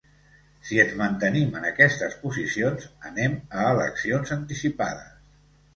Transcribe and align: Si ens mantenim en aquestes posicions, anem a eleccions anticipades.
Si 0.69 0.79
ens 0.83 0.95
mantenim 1.01 1.53
en 1.59 1.67
aquestes 1.73 2.17
posicions, 2.23 2.89
anem 3.11 3.37
a 3.61 3.69
eleccions 3.77 4.37
anticipades. 4.41 5.19